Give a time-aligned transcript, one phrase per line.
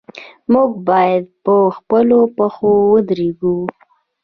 [0.51, 3.57] موږ باید په خپلو پښو ودریږو.